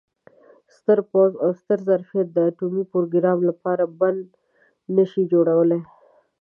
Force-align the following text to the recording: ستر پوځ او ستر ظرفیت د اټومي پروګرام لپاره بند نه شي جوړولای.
ستر 0.77 0.99
پوځ 1.11 1.31
او 1.43 1.49
ستر 1.61 1.79
ظرفیت 1.89 2.27
د 2.31 2.37
اټومي 2.49 2.83
پروګرام 2.93 3.39
لپاره 3.49 3.83
بند 3.99 4.25
نه 4.95 5.03
شي 5.11 5.23
جوړولای. 5.33 5.81